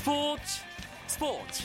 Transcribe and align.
스포츠 0.00 0.62
스포츠. 1.06 1.62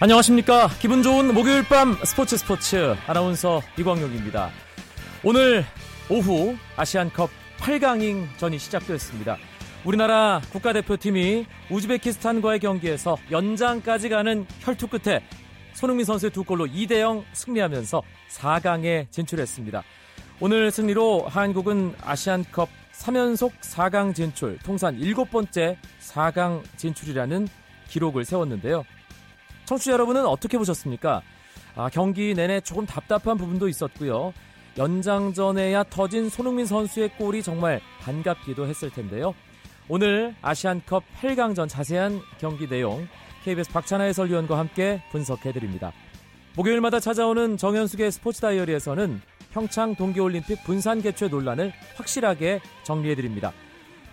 안녕하십니까. 0.00 0.68
기분 0.78 1.02
좋은 1.02 1.32
목요일 1.32 1.62
밤 1.66 1.96
스포츠 2.04 2.36
스포츠. 2.36 2.94
아나운서 3.06 3.62
이광용입니다. 3.78 4.50
오늘 5.24 5.64
오후 6.10 6.58
아시안컵 6.76 7.30
8강행 7.56 8.26
전이 8.36 8.58
시작됐습니다 8.58 9.38
우리나라 9.84 10.40
국가대표팀이 10.52 11.44
우즈베키스탄과의 11.68 12.60
경기에서 12.60 13.16
연장까지 13.32 14.10
가는 14.10 14.46
혈투 14.60 14.86
끝에 14.86 15.20
손흥민 15.74 16.04
선수의 16.04 16.30
두 16.30 16.44
골로 16.44 16.66
2대 16.66 17.00
0 17.00 17.24
승리하면서 17.32 18.00
4강에 18.30 19.10
진출했습니다. 19.10 19.82
오늘 20.40 20.70
승리로 20.70 21.26
한국은 21.26 21.96
아시안컵 22.00 22.68
3연속 22.92 23.58
4강 23.60 24.14
진출, 24.14 24.56
통산 24.58 24.96
7번째 25.00 25.76
4강 26.00 26.62
진출이라는 26.76 27.48
기록을 27.88 28.24
세웠는데요. 28.24 28.84
청취자 29.64 29.92
여러분은 29.92 30.26
어떻게 30.26 30.58
보셨습니까? 30.58 31.22
아, 31.74 31.88
경기 31.88 32.34
내내 32.34 32.60
조금 32.60 32.86
답답한 32.86 33.36
부분도 33.36 33.66
있었고요. 33.66 34.32
연장전에야 34.78 35.84
터진 35.84 36.28
손흥민 36.28 36.66
선수의 36.66 37.16
골이 37.16 37.42
정말 37.42 37.80
반갑기도 38.00 38.66
했을 38.68 38.90
텐데요. 38.90 39.34
오늘 39.88 40.34
아시안컵 40.42 41.02
8강전 41.20 41.68
자세한 41.68 42.20
경기 42.38 42.68
내용 42.68 43.08
KBS 43.44 43.70
박찬하 43.72 44.04
해설위원과 44.04 44.56
함께 44.56 45.02
분석해드립니다. 45.10 45.92
목요일마다 46.56 47.00
찾아오는 47.00 47.56
정현숙의 47.56 48.12
스포츠 48.12 48.40
다이어리에서는 48.40 49.20
평창 49.52 49.94
동계올림픽 49.96 50.62
분산 50.64 51.02
개최 51.02 51.28
논란을 51.28 51.72
확실하게 51.96 52.60
정리해드립니다. 52.84 53.52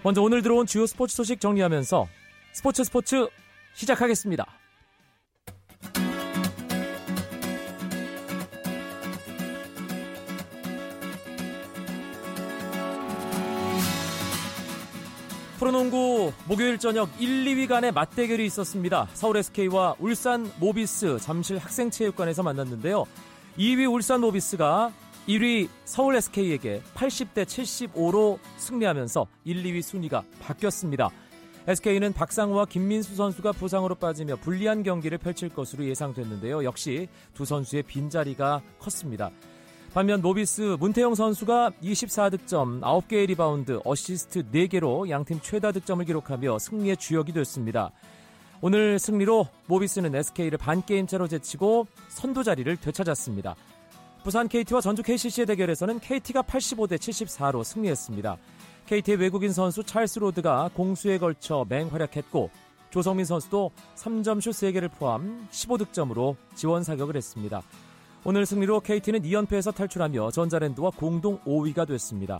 먼저 0.03 0.21
오늘 0.21 0.41
들어온 0.41 0.65
주요 0.65 0.85
스포츠 0.87 1.15
소식 1.15 1.39
정리하면서 1.39 2.07
스포츠 2.53 2.83
스포츠 2.83 3.29
시작하겠습니다. 3.73 4.58
프로농구 15.59 16.31
목요일 16.45 16.79
저녁 16.79 17.09
1, 17.19 17.43
2위 17.43 17.67
간의 17.67 17.91
맞대결이 17.91 18.45
있었습니다. 18.45 19.09
서울 19.13 19.35
SK와 19.35 19.95
울산 19.99 20.49
모비스 20.57 21.17
잠실 21.19 21.57
학생체육관에서 21.57 22.43
만났는데요. 22.43 23.03
2위 23.57 23.91
울산 23.91 24.21
모비스가 24.21 24.93
1위 25.27 25.67
서울 25.83 26.15
SK에게 26.15 26.81
80대 26.95 27.43
75로 27.43 28.39
승리하면서 28.55 29.27
1, 29.43 29.63
2위 29.63 29.81
순위가 29.81 30.23
바뀌었습니다. 30.39 31.09
SK는 31.67 32.13
박상오와 32.13 32.63
김민수 32.63 33.15
선수가 33.15 33.51
부상으로 33.51 33.95
빠지며 33.95 34.37
불리한 34.37 34.83
경기를 34.83 35.17
펼칠 35.17 35.49
것으로 35.49 35.83
예상됐는데요. 35.83 36.63
역시 36.63 37.09
두 37.33 37.43
선수의 37.43 37.83
빈자리가 37.83 38.61
컸습니다. 38.79 39.29
반면 39.93 40.21
모비스 40.21 40.77
문태영 40.79 41.15
선수가 41.15 41.71
24득점, 41.81 42.81
9개의 42.81 43.25
리바운드, 43.29 43.79
어시스트 43.83 44.43
4개로 44.43 45.09
양팀 45.09 45.39
최다 45.41 45.71
득점을 45.71 46.05
기록하며 46.05 46.59
승리의 46.59 46.97
주역이 46.97 47.33
됐습니다. 47.33 47.91
오늘 48.61 48.99
승리로 48.99 49.47
모비스는 49.65 50.13
SK를 50.13 50.59
반게임 50.59 51.07
차로 51.07 51.27
제치고 51.27 51.87
선두 52.09 52.43
자리를 52.43 52.77
되찾았습니다. 52.77 53.55
부산 54.23 54.47
KT와 54.47 54.81
전주 54.81 55.01
KCC의 55.01 55.47
대결에서는 55.47 55.99
KT가 55.99 56.43
85대 56.43 56.97
74로 56.97 57.63
승리했습니다. 57.63 58.37
KT의 58.85 59.17
외국인 59.17 59.51
선수 59.51 59.81
찰스 59.83 60.19
로드가 60.19 60.69
공수에 60.75 61.17
걸쳐 61.17 61.65
맹활약했고 61.67 62.51
조성민 62.91 63.25
선수도 63.25 63.71
3점 63.95 64.39
슛 64.41 64.51
3개를 64.51 64.91
포함 64.91 65.47
15득점으로 65.51 66.35
지원 66.53 66.83
사격을 66.83 67.15
했습니다. 67.15 67.63
오늘 68.25 68.45
승리로 68.45 68.81
KT는 68.81 69.21
2연패에서 69.21 69.73
탈출하며 69.73 70.31
전자랜드와 70.31 70.91
공동 70.91 71.39
5위가 71.39 71.87
됐습니다. 71.87 72.39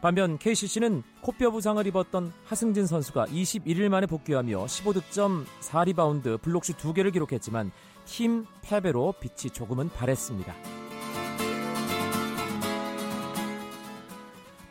반면 0.00 0.38
KCC는 0.38 1.02
코뼈 1.20 1.50
부상을 1.50 1.86
입었던 1.86 2.32
하승진 2.44 2.86
선수가 2.86 3.26
21일 3.26 3.88
만에 3.88 4.06
복귀하며 4.06 4.64
15득점, 4.64 5.44
4리바운드, 5.60 6.40
블록슛 6.40 6.78
2개를 6.78 7.12
기록했지만 7.12 7.70
팀 8.06 8.46
패배로 8.62 9.14
빛이 9.20 9.52
조금은 9.52 9.90
발했습니다. 9.90 10.54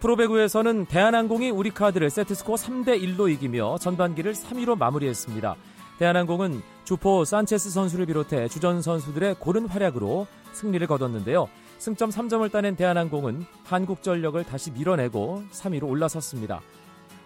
프로배구에서는 0.02 0.88
대한항공이 0.88 1.52
우리카드를 1.52 2.10
세트스코어 2.10 2.56
3대1로 2.56 3.32
이기며 3.32 3.78
전반기를 3.78 4.34
3위로 4.34 4.76
마무리했습니다. 4.76 5.56
대한항공은 6.02 6.64
주포 6.84 7.26
산체스 7.26 7.70
선수를 7.70 8.08
비롯해 8.08 8.48
주전 8.48 8.82
선수들의 8.82 9.36
고른 9.36 9.68
활약으로 9.68 10.26
승리를 10.52 10.88
거뒀는데요. 10.88 11.48
승점 11.78 12.10
3점을 12.10 12.52
따낸 12.52 12.76
대한항공은 12.76 13.46
한국전력을 13.66 14.44
다시 14.46 14.72
밀어내고 14.72 15.44
3위로 15.52 15.84
올라섰습니다. 15.84 16.62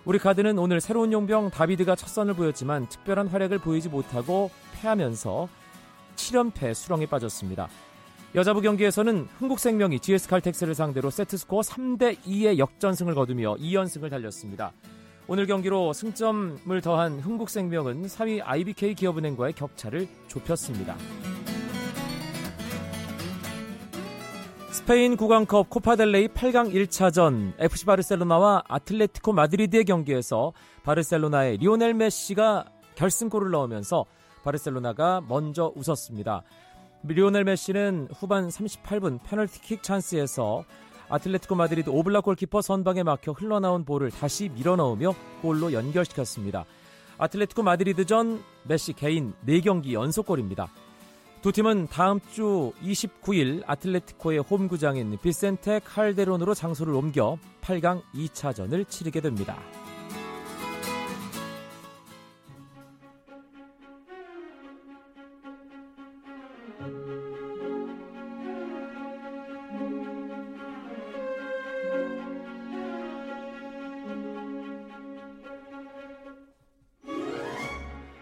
우리 0.04 0.20
카드는 0.20 0.60
오늘 0.60 0.82
새로운 0.82 1.14
용병 1.14 1.52
다비드가 1.52 1.96
첫 1.96 2.10
선을 2.10 2.34
보였지만 2.34 2.90
특별한 2.90 3.28
활약을 3.28 3.60
보이지 3.60 3.88
못하고 3.88 4.52
패하면서 4.74 5.48
7연패 6.18 6.74
수렁에 6.74 7.06
빠졌습니다. 7.06 7.70
여자부 8.36 8.60
경기에서는 8.60 9.30
흥국생명이 9.40 10.02
GS칼텍스를 10.02 10.76
상대로 10.76 11.10
세트스코어 11.10 11.62
3대 11.62 12.18
2의 12.26 12.58
역전승을 12.58 13.16
거두며 13.16 13.56
2연승을 13.56 14.10
달렸습니다. 14.10 14.74
오늘 15.28 15.48
경기로 15.48 15.92
승점을 15.92 16.82
더한 16.82 17.20
흥국생명은 17.20 18.04
4위 18.04 18.42
IBK 18.44 18.94
기업은행과의 18.94 19.54
격차를 19.54 20.08
좁혔습니다. 20.28 20.96
스페인 24.70 25.18
국왕컵 25.18 25.72
코파델레이 25.72 26.28
8강 26.28 26.72
1차전 26.72 27.54
FC 27.58 27.86
바르셀로나와 27.88 28.66
아틀레티코 28.68 29.34
마드리드의 29.34 29.86
경기에서 29.86 30.54
바르셀로나의 30.84 31.58
리오넬 31.58 31.96
메시가 31.96 32.66
결승골을 32.94 33.50
넣으면서 33.50 34.06
바르셀로나가 34.44 35.22
먼저 35.28 35.74
웃었습니다. 35.76 36.44
리오넬 37.02 37.46
메시는 37.46 38.10
후반 38.14 38.48
38분 38.50 39.24
페널티킥 39.24 39.82
찬스에서 39.82 40.64
아틀레티코 41.10 41.56
마드리드 41.56 41.90
오블락 41.90 42.22
골키퍼 42.22 42.62
선방에 42.62 43.04
막혀 43.04 43.32
흘러나온 43.34 43.86
볼을 43.86 44.10
다시 44.12 44.50
밀어넣으며 44.50 45.14
골로 45.42 45.72
연결시켰습니다. 45.72 46.66
아틀레티코 47.18 47.64
마드리드전 47.64 48.44
메시 48.64 48.94
개인 48.94 49.34
4경기 49.46 49.94
연속골입니다. 49.94 50.68
두 51.42 51.52
팀은 51.52 51.88
다음 51.92 52.20
주 52.32 52.74
29일 52.82 53.64
아틀레티코의 53.68 54.40
홈구장인 54.40 55.18
비센테 55.22 55.80
칼데론으로 55.86 56.56
장소를 56.56 56.96
옮겨 56.96 57.38
8강 57.62 58.02
2차전을 58.16 58.90
치르게 58.90 59.22
됩니다. 59.22 59.56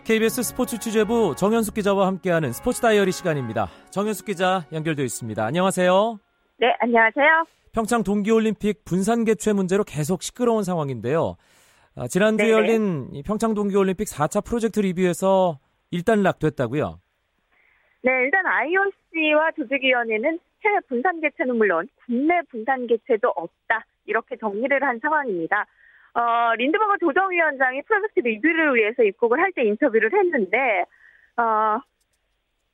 KBS 0.05 0.43
스포츠 0.43 0.77
취재부 0.79 1.33
정현숙 1.37 1.75
기자와 1.75 2.07
함께하는 2.07 2.51
스포츠 2.51 2.81
다이어리 2.81 3.13
시간입니다. 3.13 3.67
정현숙 3.89 4.25
기자 4.25 4.65
연결되어 4.73 5.05
있습니다. 5.05 5.45
안녕하세요. 5.45 6.19
네, 6.59 6.75
안녕하세요. 6.79 7.45
평창 7.73 8.03
동계올림픽 8.03 8.83
분산 8.83 9.23
개최 9.23 9.53
문제로 9.53 9.85
계속 9.85 10.21
시끄러운 10.21 10.65
상황인데요. 10.65 11.37
아, 11.95 12.07
지난주에 12.07 12.47
네네. 12.47 12.57
열린 12.57 13.23
평창 13.25 13.53
동계올림픽 13.53 14.07
4차 14.07 14.43
프로젝트 14.43 14.81
리뷰에서 14.81 15.59
일단락됐다고요? 15.91 16.99
네, 18.01 18.11
일단 18.23 18.45
IOC와 18.45 19.51
조직위원회는 19.55 20.37
해외 20.65 20.79
분산 20.89 21.21
개최는 21.21 21.55
물론 21.55 21.87
국내 22.05 22.41
분산 22.49 22.87
개최도 22.87 23.29
없다 23.29 23.85
이렇게 24.05 24.35
정리를 24.35 24.83
한 24.83 24.99
상황입니다. 25.01 25.65
어, 26.15 26.53
린드버거 26.55 26.97
조정위원장이 26.99 27.81
프로젝트 27.83 28.19
리뷰를 28.19 28.75
위해서 28.75 29.03
입국을 29.03 29.39
할 29.39 29.51
때 29.53 29.63
인터뷰를 29.63 30.11
했는데, 30.13 30.85
어, 31.37 31.79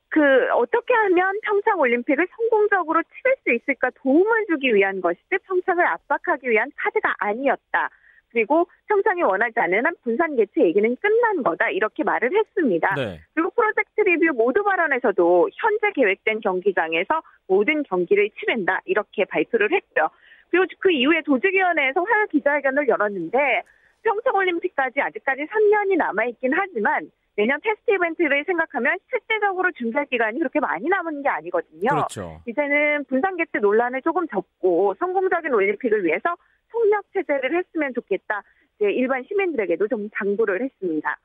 그, 0.08 0.48
어떻게 0.52 0.92
하면 0.92 1.38
평창 1.42 1.78
올림픽을 1.78 2.26
성공적으로 2.36 3.02
치를 3.02 3.36
수 3.44 3.52
있을까 3.52 3.90
도움을 4.02 4.46
주기 4.48 4.74
위한 4.74 5.00
것이지 5.00 5.38
평창을 5.46 5.86
압박하기 5.86 6.50
위한 6.50 6.70
카드가 6.76 7.14
아니었다. 7.18 7.90
그리고 8.32 8.68
평창이 8.88 9.22
원하지 9.22 9.58
않는 9.58 9.86
한 9.86 9.94
분산 10.02 10.36
개최 10.36 10.62
얘기는 10.62 10.96
끝난 10.96 11.42
거다 11.42 11.70
이렇게 11.70 12.04
말을 12.04 12.30
했습니다. 12.32 12.94
네. 12.94 13.20
그리고 13.34 13.50
프로젝트 13.50 14.00
리뷰 14.02 14.32
모두 14.34 14.62
발언에서도 14.62 15.48
현재 15.52 15.90
계획된 15.94 16.40
경기장에서 16.40 17.22
모든 17.48 17.82
경기를 17.84 18.30
치른다 18.38 18.80
이렇게 18.84 19.24
발표를 19.24 19.72
했고요. 19.72 20.10
그리고 20.50 20.66
그 20.78 20.90
이후에 20.90 21.22
조직위원회에서 21.22 22.02
화요 22.02 22.26
기자회견을 22.30 22.88
열었는데 22.88 23.62
평창올림픽까지 24.02 25.00
아직까지 25.00 25.42
3년이 25.42 25.96
남아있긴 25.96 26.52
하지만 26.54 27.10
내년 27.36 27.58
테스트 27.62 27.92
이벤트를 27.92 28.44
생각하면 28.44 28.98
실제적으로 29.08 29.70
준비할 29.72 30.06
기간이 30.06 30.38
그렇게 30.38 30.60
많이 30.60 30.88
남은 30.88 31.22
게 31.22 31.28
아니거든요. 31.28 31.88
그렇죠. 31.88 32.40
이제는 32.46 33.04
분산 33.04 33.36
개최 33.36 33.58
논란을 33.60 34.02
조금 34.02 34.26
접고 34.28 34.94
성공적인 34.98 35.52
올림픽을 35.54 36.04
위해서 36.04 36.36
속력 36.70 37.04
체제를 37.12 37.56
했으면 37.56 37.94
좋겠다. 37.94 38.42
일반 38.80 39.22
시민들에게도 39.24 39.88
좀 39.88 40.08
당부를 40.10 40.62
했습니다. 40.62 41.18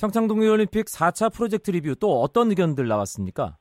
평창 0.00 0.28
동계올림픽 0.28 0.86
4차 0.86 1.32
프로젝트 1.32 1.70
리뷰 1.70 1.94
또 1.96 2.20
어떤 2.20 2.50
의견들 2.50 2.86
나왔습니까? 2.86 3.56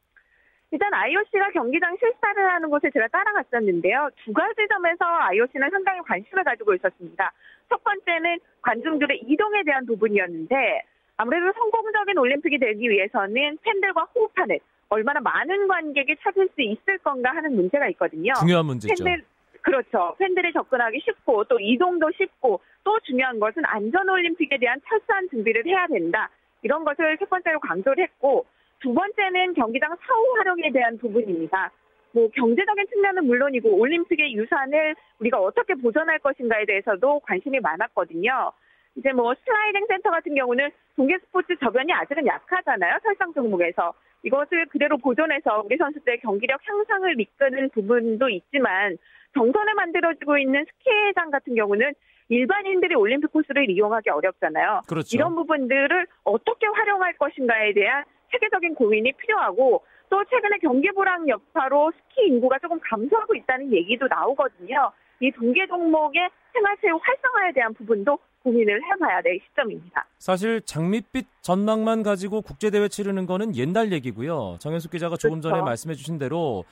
일단 0.72 0.94
IOC가 0.94 1.52
경기장 1.52 1.96
실사를 1.98 2.46
하는 2.46 2.69
곳에 2.69 2.90
제가 2.92 3.08
따라갔었는데요. 3.08 4.10
두 4.24 4.34
가지 4.34 4.68
점에서 4.68 5.06
IOC는 5.06 5.69
상당히 5.69 6.02
관심을 6.02 6.44
가지고 6.44 6.74
있었습니다. 6.75 7.31
첫 7.69 7.84
번째는 7.84 8.40
관중들의 8.62 9.24
이동에 9.28 9.64
대한 9.64 9.86
부분이었는데 9.86 10.84
아무래도 11.18 11.52
성공적인 11.54 12.18
올림픽이 12.18 12.58
되기 12.60 12.90
위해서는 12.90 13.58
팬들과 13.64 14.04
호흡하는 14.14 14.60
얼마나 14.90 15.19
많은 15.19 15.68
관객이 15.68 16.16
찾을 16.22 16.50
수 16.54 16.62
있을 16.62 16.98
건가 17.00 17.31
하는 17.34 17.56
문제가 17.56 17.88
있거든요. 17.90 18.34
중요한 18.40 18.66
문제죠. 18.66 19.04
팬들, 19.04 19.25
그렇죠. 19.62 20.16
팬들이 20.19 20.54
접근하기 20.54 21.00
쉽고 21.00 21.46
또 21.46 21.60
이동도 21.60 22.12
쉽고 22.12 22.62
또 22.84 23.00
중요한 23.02 23.40
것은 23.40 23.64
안전 23.66 24.08
올림픽에 24.08 24.58
대한 24.58 24.80
철저한 24.88 25.30
준비를 25.30 25.66
해야 25.66 25.88
된다. 25.88 26.30
이런 26.62 26.84
것을 26.84 27.18
첫 27.18 27.30
번째로 27.30 27.60
강조를 27.60 28.04
했고 28.04 28.46
두 28.79 28.94
번째는 28.94 29.53
경기장 29.56 29.95
사후 30.06 30.38
활용에 30.38 30.71
대한 30.71 30.97
부분입니다. 30.97 31.71
뭐 32.12 32.27
경제적인 32.29 32.88
측면은 32.88 33.25
물론이고 33.25 33.69
올림픽의 33.77 34.33
유산을 34.35 34.95
우리가 35.19 35.39
어떻게 35.39 35.75
보존할 35.75 36.19
것인가에 36.19 36.65
대해서도 36.65 37.19
관심이 37.21 37.59
많았거든요. 37.59 38.51
이제 38.95 39.12
뭐 39.13 39.33
슬라이딩 39.35 39.85
센터 39.88 40.09
같은 40.09 40.33
경우는 40.33 40.69
동계 40.95 41.18
스포츠 41.19 41.56
저변이 41.59 41.91
아직은 41.94 42.25
약하잖아요. 42.25 42.97
설상 43.03 43.33
종목에서. 43.33 43.94
이것을 44.24 44.65
그대로 44.68 44.97
보존해서 44.97 45.62
우리 45.63 45.77
선수들의 45.77 46.21
경기력 46.21 46.59
향상을 46.68 47.21
이끄는 47.21 47.69
부분도 47.69 48.30
있지만 48.30 48.97
정선에 49.35 49.73
만들어지고 49.73 50.39
있는 50.39 50.65
스키장 50.65 51.30
같은 51.30 51.53
경우는 51.53 51.94
일반인들이 52.30 52.95
올림픽 52.95 53.31
코스를 53.31 53.69
이용하기 53.69 54.09
어렵잖아요. 54.09 54.81
그렇죠. 54.88 55.15
이런 55.15 55.35
부분들을 55.35 56.07
어떻게 56.23 56.65
활용할 56.65 57.13
것인가에 57.18 57.73
대한 57.73 58.03
세계적인 58.31 58.75
고민이 58.75 59.13
필요하고 59.13 59.83
또 60.09 60.24
최근에 60.25 60.57
경기 60.62 60.89
불황 60.91 61.27
여파로 61.27 61.91
스키 61.91 62.27
인구가 62.27 62.57
조금 62.59 62.79
감소하고 62.81 63.35
있다는 63.35 63.71
얘기도 63.74 64.07
나오거든요. 64.07 64.91
이 65.19 65.31
동계 65.31 65.68
종목의 65.68 66.29
생활체육 66.53 67.01
활성화에 67.03 67.51
대한 67.53 67.74
부분도 67.74 68.18
고민을 68.44 68.79
해봐야 68.83 69.21
될 69.21 69.39
시점입니다. 69.50 70.06
사실 70.18 70.62
장밋빛 70.62 71.27
전망만 71.41 72.03
가지고 72.03 72.41
국제대회 72.41 72.88
치르는 72.88 73.25
거는 73.25 73.56
옛날 73.56 73.91
얘기고요. 73.91 74.57
정현숙 74.59 74.91
기자가 74.91 75.18
조금 75.18 75.41
그렇죠. 75.41 75.50
전에 75.50 75.62
말씀해 75.63 75.95
주신 75.95 76.18
대로 76.18 76.63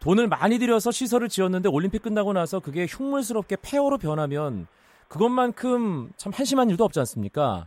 돈을 0.00 0.28
많이 0.28 0.58
들여서 0.58 0.92
시설을 0.92 1.28
지었는데 1.28 1.68
올림픽 1.70 2.02
끝나고 2.02 2.32
나서 2.32 2.60
그게 2.60 2.86
흉물스럽게 2.88 3.56
폐허로 3.62 3.98
변하면 3.98 4.68
그것만큼 5.08 6.10
참 6.16 6.32
한심한 6.32 6.70
일도 6.70 6.84
없지 6.84 7.00
않습니까? 7.00 7.66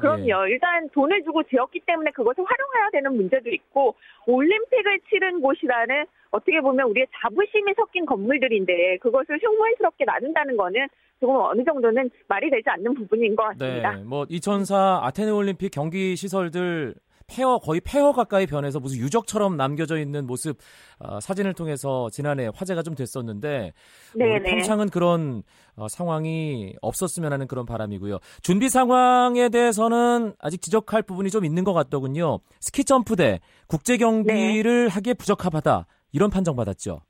그럼요. 0.00 0.44
네. 0.44 0.50
일단 0.50 0.88
돈을 0.90 1.22
주고 1.24 1.42
지었기 1.44 1.80
때문에 1.86 2.10
그것을 2.12 2.44
활용해야 2.44 2.90
되는 2.92 3.16
문제도 3.16 3.48
있고 3.50 3.94
올림픽을 4.26 5.00
치른 5.08 5.40
곳이라는 5.40 6.06
어떻게 6.30 6.60
보면 6.60 6.88
우리의 6.90 7.06
자부심이 7.20 7.74
섞인 7.76 8.06
건물들인데 8.06 8.98
그것을 8.98 9.38
흉물스럽게 9.42 10.04
나눈다는 10.04 10.56
거는 10.56 10.86
조금 11.20 11.36
어느 11.36 11.62
정도는 11.64 12.10
말이 12.28 12.50
되지 12.50 12.64
않는 12.70 12.94
부분인 12.94 13.36
것 13.36 13.44
같습니다. 13.44 13.92
네, 13.92 14.02
뭐 14.04 14.24
2004 14.28 15.00
아테네 15.04 15.30
올림픽 15.30 15.70
경기 15.70 16.16
시설들 16.16 16.94
폐허 17.30 17.58
거의 17.58 17.80
폐허 17.80 18.12
가까이 18.12 18.46
변해서 18.46 18.80
무슨 18.80 18.98
유적처럼 18.98 19.56
남겨져 19.56 19.98
있는 19.98 20.26
모습 20.26 20.58
어, 20.98 21.20
사진을 21.20 21.54
통해서 21.54 22.08
지난해 22.10 22.48
화제가 22.54 22.82
좀 22.82 22.94
됐었는데 22.94 23.72
네, 24.16 24.42
평창은 24.42 24.90
그런 24.90 25.42
어, 25.76 25.88
상황이 25.88 26.74
없었으면 26.82 27.32
하는 27.32 27.46
그런 27.46 27.64
바람이고요. 27.64 28.18
준비 28.42 28.68
상황에 28.68 29.48
대해서는 29.48 30.34
아직 30.40 30.60
지적할 30.60 31.02
부분이 31.02 31.30
좀 31.30 31.44
있는 31.44 31.64
것 31.64 31.72
같더군요. 31.72 32.40
스키 32.58 32.84
점프대 32.84 33.40
국제 33.68 33.96
경기를 33.96 34.86
네. 34.86 34.92
하기에 34.92 35.14
부적합하다 35.14 35.86
이런 36.12 36.30
판정 36.30 36.56
받았죠. 36.56 37.00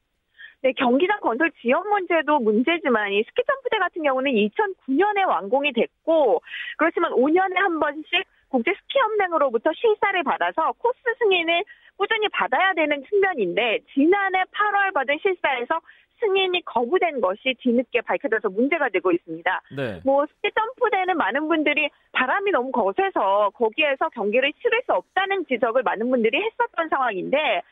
네, 0.62 0.72
경기장 0.72 1.18
건설 1.20 1.50
지역 1.62 1.88
문제도 1.88 2.38
문제지만 2.38 3.12
이 3.12 3.22
스키 3.26 3.42
점프대 3.46 3.78
같은 3.78 4.02
경우는 4.02 4.30
2009년에 4.32 5.26
완공이 5.26 5.72
됐고 5.72 6.42
그렇지만 6.76 7.12
5년에 7.12 7.54
한 7.54 7.80
번씩 7.80 8.04
국제 8.50 8.72
스키 8.74 8.98
연맹으로부터 8.98 9.72
실사를 9.72 10.22
받아서 10.24 10.72
코스 10.78 10.98
승인을 11.18 11.64
꾸준히 11.96 12.28
받아야 12.28 12.74
되는 12.74 13.02
측면인데 13.04 13.80
지난해 13.94 14.42
8월 14.52 14.92
받은 14.92 15.18
실사에서 15.22 15.80
승인이 16.20 16.62
거부된 16.64 17.20
것이 17.20 17.54
뒤늦게 17.60 18.02
밝혀져서 18.02 18.50
문제가 18.50 18.88
되고 18.90 19.10
있습니다. 19.10 19.62
네. 19.76 20.00
뭐 20.04 20.26
스키 20.26 20.50
점프대는 20.54 21.16
많은 21.16 21.48
분들이 21.48 21.88
바람이 22.12 22.50
너무 22.50 22.70
거세서 22.70 23.50
거기에서 23.54 24.10
경기를 24.10 24.52
치를 24.52 24.82
수 24.84 24.92
없다는 24.92 25.46
지적을 25.46 25.82
많은 25.82 26.10
분들이 26.10 26.42
했었던 26.42 26.88
상황인데 26.88 27.62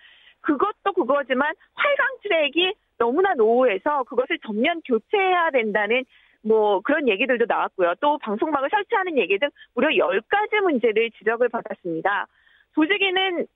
그것도 0.40 0.92
그거지만 0.94 1.52
활강 1.74 2.06
트랙이 2.22 2.74
너무나 2.96 3.34
노후해서 3.34 4.04
그것을 4.04 4.38
전면 4.46 4.80
교체해야 4.86 5.50
된다는 5.50 6.04
뭐 6.42 6.80
그런 6.80 7.08
얘기들도 7.08 7.46
나왔고요. 7.48 7.94
또 8.00 8.18
방송망을 8.18 8.68
설치하는 8.70 9.18
얘기 9.18 9.38
등 9.38 9.48
무려 9.74 9.88
10가지 9.88 10.60
문제를 10.60 11.10
지적을 11.18 11.48
받았습니다. 11.48 12.26
조직위는 12.74 13.46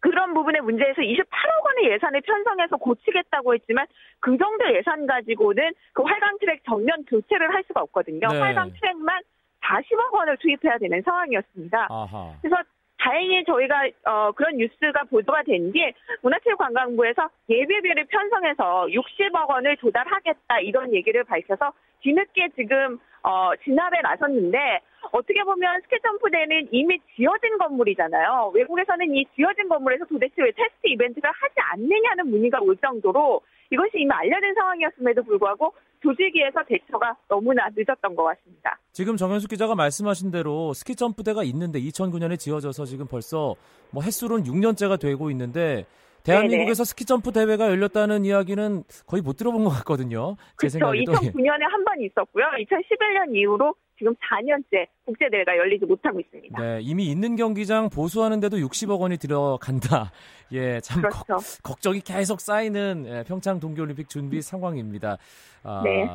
그런 0.00 0.34
부분의 0.34 0.60
문제에서 0.60 1.00
28억 1.00 1.64
원의 1.64 1.92
예산을 1.92 2.20
편성해서 2.20 2.76
고치겠다고 2.76 3.54
했지만 3.54 3.86
그 4.20 4.36
정도 4.36 4.70
예산 4.74 5.06
가지고는 5.06 5.72
그 5.94 6.02
활강 6.02 6.38
트랙 6.40 6.62
전면 6.64 7.04
교체를 7.06 7.54
할 7.54 7.64
수가 7.66 7.80
없거든요. 7.80 8.28
네. 8.28 8.38
활강 8.38 8.72
트랙만 8.72 9.22
40억 9.62 10.12
원을 10.12 10.36
투입해야 10.36 10.76
되는 10.76 11.00
상황이었습니다. 11.02 11.86
아하. 11.88 12.34
그래서 12.42 12.56
다행히 13.04 13.44
저희가 13.44 13.86
어, 14.06 14.32
그런 14.32 14.56
뉴스가 14.56 15.04
보도가 15.10 15.42
된 15.42 15.70
뒤에 15.72 15.92
문화체육관광부에서 16.22 17.28
예비비를 17.50 18.06
편성해서 18.06 18.86
60억 18.86 19.50
원을 19.50 19.76
조달하겠다 19.76 20.60
이런 20.60 20.94
얘기를 20.94 21.22
밝혀서 21.22 21.72
뒤늦게 22.00 22.48
지금 22.56 22.98
어, 23.22 23.50
진압에 23.62 24.00
나섰는데 24.00 24.80
어떻게 25.12 25.42
보면 25.42 25.82
스키점프대는 25.82 26.68
이미 26.72 26.98
지어진 27.14 27.58
건물이잖아요. 27.58 28.52
외국에서는 28.54 29.14
이 29.14 29.26
지어진 29.36 29.68
건물에서 29.68 30.06
도대체 30.06 30.34
왜 30.38 30.50
테스트 30.52 30.86
이벤트를 30.86 31.30
하지 31.30 31.54
않느냐는 31.72 32.30
문의가 32.30 32.58
올 32.60 32.74
정도로 32.78 33.42
이것이 33.70 33.98
이미 33.98 34.10
알려진 34.12 34.54
상황이었음에도 34.54 35.24
불구하고 35.24 35.74
조직위에서 36.04 36.62
대처가 36.68 37.16
너무나 37.28 37.68
늦었던 37.74 38.14
것 38.14 38.22
같습니다. 38.24 38.78
지금 38.92 39.16
정현숙 39.16 39.50
기자가 39.50 39.74
말씀하신 39.74 40.30
대로 40.30 40.72
스키 40.74 40.94
점프대가 40.94 41.42
있는데 41.44 41.80
2009년에 41.80 42.38
지어져서 42.38 42.84
지금 42.84 43.06
벌써 43.06 43.54
뭐 43.90 44.02
햇수로는 44.02 44.44
6년째가 44.44 45.00
되고 45.00 45.30
있는데 45.30 45.86
대한민국에서. 46.22 46.84
스키 46.84 47.04
점프 47.04 47.32
대회가 47.32 47.68
열렸다는 47.68 48.24
이야기는 48.24 48.84
거의 49.06 49.22
못 49.22 49.36
들어본 49.36 49.64
것 49.64 49.70
같거든요. 49.70 50.36
제 50.60 50.68
그렇죠. 50.68 50.72
생각에도 50.78 51.12
2009년에 51.12 51.60
한 51.70 51.84
번 51.84 52.00
있었고요. 52.00 52.44
2011년 52.60 53.36
이후로 53.36 53.74
지금 53.98 54.12
4년째 54.14 54.86
국제 55.04 55.28
대회가 55.30 55.56
열리지 55.56 55.86
못하고 55.86 56.18
있습니다. 56.20 56.60
네, 56.60 56.78
이미 56.82 57.06
있는 57.06 57.36
경기장 57.36 57.88
보수하는데도 57.90 58.56
60억 58.58 58.98
원이 59.00 59.18
들어간다. 59.18 60.10
예, 60.52 60.80
참 60.80 61.02
그렇죠. 61.02 61.24
거, 61.24 61.38
걱정이 61.62 62.00
계속 62.00 62.40
쌓이는 62.40 63.04
예, 63.06 63.24
평창 63.26 63.60
동계올림픽 63.60 64.08
준비 64.08 64.42
상황입니다. 64.42 65.16
아, 65.62 65.82
네. 65.84 66.08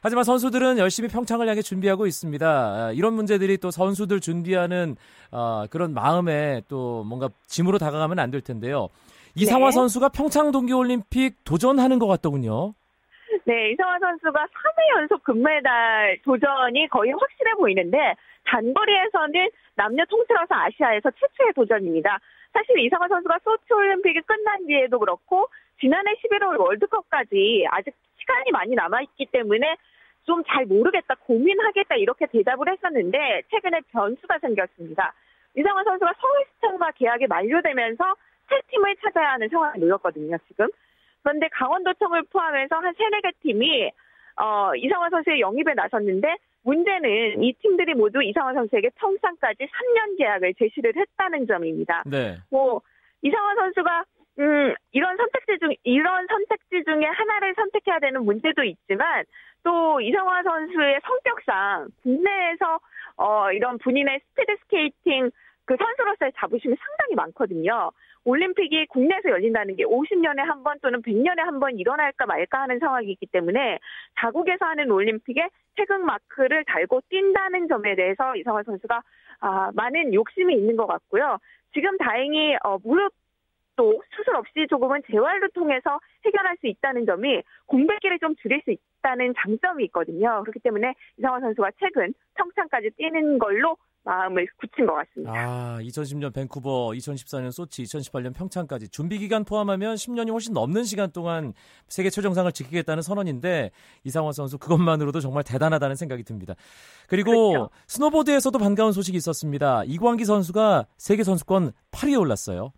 하지만 0.00 0.22
선수들은 0.22 0.78
열심히 0.78 1.08
평창을 1.08 1.48
향해 1.48 1.60
준비하고 1.60 2.06
있습니다. 2.06 2.46
아, 2.48 2.92
이런 2.92 3.14
문제들이 3.14 3.58
또 3.58 3.70
선수들 3.72 4.20
준비하는 4.20 4.96
어, 5.32 5.64
그런 5.70 5.92
마음에 5.92 6.62
또 6.68 7.02
뭔가 7.04 7.28
짐으로 7.46 7.78
다가가면 7.78 8.18
안 8.20 8.30
될 8.30 8.40
텐데요. 8.40 8.88
이상화 9.34 9.66
네. 9.66 9.72
선수가 9.72 10.10
평창 10.10 10.52
동계올림픽 10.52 11.44
도전하는 11.44 11.98
것 11.98 12.06
같더군요. 12.06 12.74
네, 13.48 13.70
이상화 13.70 13.98
선수가 13.98 14.44
3회 14.44 14.98
연속 14.98 15.24
금메달 15.24 16.18
도전이 16.22 16.86
거의 16.88 17.12
확실해 17.12 17.54
보이는데 17.54 18.14
단거리에서는 18.44 19.48
남녀 19.74 20.04
통틀어서 20.04 20.54
아시아에서 20.54 21.10
최초의 21.12 21.54
도전입니다. 21.54 22.18
사실 22.52 22.78
이상화 22.78 23.08
선수가 23.08 23.38
소치 23.42 23.72
올림픽이 23.72 24.20
끝난 24.20 24.66
뒤에도 24.66 24.98
그렇고 24.98 25.48
지난해 25.80 26.12
11월 26.16 26.60
월드컵까지 26.60 27.64
아직 27.70 27.94
시간이 28.18 28.50
많이 28.50 28.74
남아있기 28.74 29.24
때문에 29.32 29.76
좀 30.26 30.44
잘 30.46 30.66
모르겠다, 30.66 31.14
고민하겠다 31.14 31.94
이렇게 31.94 32.26
대답을 32.26 32.68
했었는데 32.70 33.44
최근에 33.50 33.80
변수가 33.92 34.40
생겼습니다. 34.40 35.14
이상원 35.56 35.86
선수가 35.86 36.12
서울시청과 36.20 36.90
계약이 36.96 37.26
만료되면서 37.28 38.14
새 38.50 38.60
팀을 38.68 38.94
찾아야 38.96 39.32
하는 39.32 39.48
상황에 39.48 39.78
놓였거든요, 39.78 40.36
지금. 40.48 40.68
그런데 41.22 41.48
강원도청을 41.52 42.24
포함해서 42.30 42.76
한 42.76 42.94
세네 42.94 43.20
개 43.20 43.30
팀이 43.42 43.90
어, 44.36 44.74
이상화 44.76 45.10
선수의 45.10 45.40
영입에 45.40 45.74
나섰는데 45.74 46.36
문제는 46.62 47.42
이 47.42 47.52
팀들이 47.54 47.94
모두 47.94 48.22
이상화 48.22 48.54
선수에게 48.54 48.90
평창까지 48.98 49.64
3년 49.64 50.18
계약을 50.18 50.54
제시를 50.54 50.92
했다는 50.96 51.46
점입니다. 51.46 52.02
네. 52.06 52.36
뭐 52.50 52.80
이상화 53.22 53.56
선수가 53.56 54.04
음, 54.40 54.74
이런 54.92 55.16
선택지 55.16 55.58
중 55.58 55.74
이런 55.82 56.26
선택지 56.28 56.84
중에 56.84 57.04
하나를 57.04 57.54
선택해야 57.56 57.98
되는 57.98 58.24
문제도 58.24 58.62
있지만 58.62 59.24
또 59.64 60.00
이상화 60.00 60.44
선수의 60.44 61.00
성격상 61.02 61.88
국내에서 62.02 62.78
어, 63.16 63.50
이런 63.52 63.78
본인의 63.78 64.20
스피드 64.20 64.56
스케이팅 64.62 65.30
그 65.64 65.76
선수로서의 65.76 66.32
자부심이 66.36 66.74
상당히 66.76 67.14
많거든요. 67.16 67.90
올림픽이 68.28 68.86
국내에서 68.86 69.30
열린다는 69.30 69.76
게 69.76 69.84
50년에 69.84 70.38
한 70.44 70.62
번 70.62 70.78
또는 70.82 71.00
100년에 71.02 71.38
한 71.38 71.60
번 71.60 71.78
일어날까 71.78 72.26
말까 72.26 72.62
하는 72.62 72.78
상황이기 72.78 73.26
때문에 73.32 73.78
자국에서 74.20 74.66
하는 74.66 74.90
올림픽에 74.90 75.48
태극 75.76 76.04
마크를 76.04 76.64
달고 76.64 77.00
뛴다는 77.08 77.68
점에 77.68 77.94
대해서 77.94 78.36
이성환 78.36 78.64
선수가 78.64 79.02
아, 79.40 79.70
많은 79.74 80.12
욕심이 80.12 80.54
있는 80.54 80.76
것 80.76 80.86
같고요. 80.86 81.38
지금 81.72 81.96
다행히 81.96 82.54
어, 82.64 82.76
무릎 82.84 83.12
또 83.76 84.02
수술 84.16 84.34
없이 84.36 84.66
조금은 84.68 85.02
재활로 85.10 85.48
통해서 85.54 85.98
해결할 86.26 86.56
수 86.60 86.66
있다는 86.66 87.06
점이 87.06 87.42
공백기를 87.66 88.18
좀 88.18 88.34
줄일 88.42 88.60
수 88.64 88.72
있다는 88.72 89.34
장점이 89.38 89.84
있거든요. 89.86 90.42
그렇기 90.42 90.58
때문에 90.58 90.94
이상원 91.16 91.40
선수가 91.40 91.70
최근 91.78 92.12
평창까지 92.34 92.90
뛰는 92.96 93.38
걸로 93.38 93.76
마음을 94.08 94.48
굳힌 94.58 94.86
것 94.86 94.94
같습니다. 94.94 95.32
아, 95.34 95.78
2010년 95.82 96.32
밴쿠버, 96.32 96.92
2014년 96.94 97.52
소치, 97.52 97.82
2018년 97.82 98.34
평창까지 98.34 98.88
준비 98.88 99.18
기간 99.18 99.44
포함하면 99.44 99.96
10년이 99.96 100.32
훨씬 100.32 100.54
넘는 100.54 100.84
시간 100.84 101.12
동안 101.12 101.52
세계 101.88 102.08
최정상을 102.08 102.50
지키겠다는 102.50 103.02
선언인데 103.02 103.70
이상화 104.04 104.32
선수 104.32 104.56
그것만으로도 104.56 105.20
정말 105.20 105.44
대단하다는 105.44 105.96
생각이 105.96 106.22
듭니다. 106.24 106.54
그리고 107.06 107.50
그렇죠. 107.50 107.70
스노보드에서도 107.86 108.58
반가운 108.58 108.92
소식이 108.92 109.16
있었습니다. 109.18 109.84
이광기 109.84 110.24
선수가 110.24 110.86
세계 110.96 111.22
선수권 111.22 111.72
8위에 111.90 112.18
올랐어요. 112.18 112.72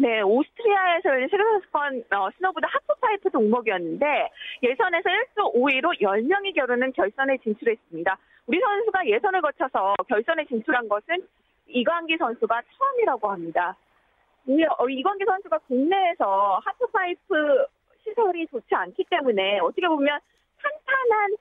네, 0.00 0.22
오스트리아에서 0.22 1.10
열린 1.10 1.28
세계선수권 1.28 2.04
어, 2.12 2.30
스노보드 2.38 2.64
하프파이프 2.66 3.30
종목이었는데 3.32 4.30
예선에서 4.62 5.10
1조 5.10 5.54
5위로 5.54 6.00
10명이 6.00 6.54
겨루는 6.54 6.92
결선에 6.92 7.36
진출했습니다. 7.36 8.18
우리 8.46 8.60
선수가 8.60 9.06
예선을 9.06 9.42
거쳐서 9.42 9.94
결선에 10.08 10.46
진출한 10.46 10.88
것은 10.88 11.28
이광기 11.68 12.16
선수가 12.16 12.62
처음이라고 12.78 13.30
합니다. 13.30 13.76
어, 14.78 14.88
이광기 14.88 15.26
선수가 15.26 15.58
국내에서 15.68 16.62
하프파이프 16.64 17.66
시설이 18.02 18.46
좋지 18.46 18.74
않기 18.74 19.04
때문에 19.10 19.58
어떻게 19.58 19.86
보면 19.86 20.18
탄탄한 20.62 21.36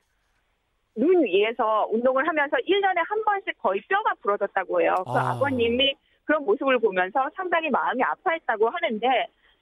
눈 0.97 1.23
위에서 1.23 1.87
운동을 1.91 2.27
하면서 2.27 2.57
1년에 2.57 2.97
한 3.07 3.23
번씩 3.23 3.57
거의 3.61 3.79
뼈가 3.87 4.15
부러졌다고 4.21 4.81
해요. 4.81 4.95
그 5.05 5.17
아. 5.17 5.31
아버님이 5.31 5.95
그런 6.29 6.45
모습을 6.45 6.77
보면서 6.77 7.27
상당히 7.35 7.71
마음이 7.71 8.03
아파했다고 8.03 8.69
하는데 8.69 9.07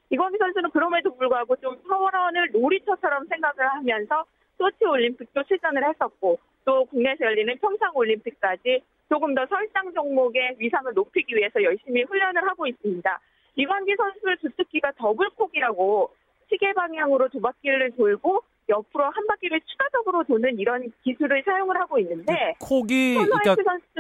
이광기 0.10 0.38
선수는 0.38 0.70
그럼에도 0.72 1.16
불구하고 1.16 1.56
좀 1.56 1.78
서원을 1.88 2.50
놀이터처럼 2.52 3.26
생각을 3.28 3.66
하면서 3.70 4.26
소치 4.58 4.84
올림픽도 4.84 5.44
출전을 5.44 5.88
했었고 5.88 6.38
또 6.66 6.84
국내에서 6.86 7.24
열리는 7.24 7.58
평창 7.60 7.92
올림픽까지 7.96 8.82
조금 9.08 9.34
더 9.34 9.46
설상 9.46 9.94
종목의 9.94 10.56
위상을 10.58 10.94
높이기 10.94 11.38
위해서 11.38 11.64
열심히 11.64 12.04
훈련을 12.04 12.46
하고 12.46 12.68
있습니다. 12.68 13.20
이광기 13.56 13.96
선수의 13.96 14.38
주특기가 14.42 14.92
double 14.98 15.43
cork이라고 15.43 16.12
시계 16.50 16.74
방향으로 16.74 17.30
두 17.30 17.40
바퀴를 17.40 17.92
돌고 17.92 18.42
옆으로 18.68 19.06
한 19.06 19.26
바퀴를 19.28 19.62
추가적으로 19.62 20.26
도는 20.26 20.60
이런 20.60 20.92
기술을 21.06 21.44
사용을 21.46 21.80
하고 21.80 21.98
있는데 22.00 22.56
그 22.60 22.68
cork이 22.68 23.16
그러니까 23.16 23.56